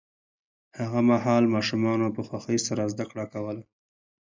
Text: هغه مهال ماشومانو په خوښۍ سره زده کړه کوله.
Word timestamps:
هغه 0.79 0.99
مهال 1.09 1.43
ماشومانو 1.55 2.07
په 2.15 2.21
خوښۍ 2.27 2.57
سره 2.67 2.89
زده 2.93 3.05
کړه 3.11 3.25
کوله. 3.33 3.63